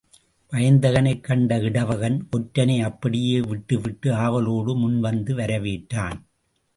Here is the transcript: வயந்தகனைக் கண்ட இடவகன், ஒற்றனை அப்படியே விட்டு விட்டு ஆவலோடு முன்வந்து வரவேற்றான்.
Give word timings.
வயந்தகனைக் 0.51 1.21
கண்ட 1.21 1.59
இடவகன், 1.59 2.27
ஒற்றனை 2.37 2.81
அப்படியே 2.81 3.39
விட்டு 3.41 3.79
விட்டு 3.81 4.13
ஆவலோடு 4.13 4.75
முன்வந்து 4.77 5.35
வரவேற்றான். 5.35 6.17